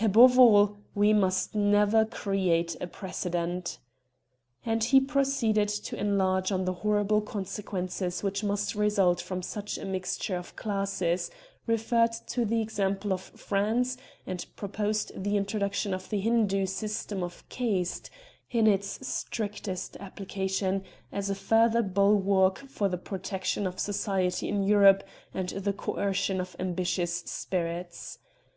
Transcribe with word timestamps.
Above 0.00 0.38
all, 0.38 0.76
we 0.94 1.12
must 1.12 1.56
never 1.56 2.04
create 2.04 2.76
a 2.80 2.86
precedent." 2.86 3.80
And 4.64 4.84
he 4.84 5.00
proceeded 5.00 5.68
to 5.68 5.96
enlarge 5.98 6.52
on 6.52 6.66
the 6.66 6.72
horrible 6.86 7.20
consequences 7.20 8.22
which 8.22 8.44
must 8.44 8.76
result 8.76 9.20
from 9.20 9.42
such 9.42 9.78
a 9.78 9.84
mixture 9.84 10.36
of 10.36 10.54
classes, 10.54 11.32
referred 11.66 12.12
to 12.28 12.44
the 12.44 12.60
example 12.62 13.12
of 13.12 13.20
France, 13.22 13.96
and 14.24 14.46
proposed 14.54 15.10
the 15.20 15.36
introduction 15.36 15.92
of 15.92 16.08
the 16.10 16.20
Hindoo 16.20 16.66
system 16.66 17.24
of 17.24 17.42
caste, 17.48 18.08
in 18.52 18.68
its 18.68 19.04
strictest 19.04 19.96
application, 19.96 20.84
as 21.10 21.28
a 21.28 21.34
further 21.34 21.82
bulwark 21.82 22.58
for 22.68 22.88
the 22.88 22.98
protection 22.98 23.66
of 23.66 23.80
society 23.80 24.48
in 24.48 24.62
Europe 24.62 25.02
and 25.34 25.48
the 25.48 25.72
coercion 25.72 26.40
of 26.40 26.54
ambitious 26.60 27.16
spirits. 27.24 28.20